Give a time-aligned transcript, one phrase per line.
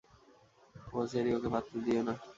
[0.93, 2.13] ও Cherry, ওকে পাত্তা দিও না।